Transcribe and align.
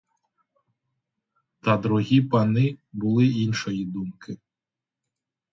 Та 1.61 1.77
другі 1.77 2.21
пани 2.21 2.77
були 2.91 3.27
іншої 3.27 3.85
думки. 3.85 4.37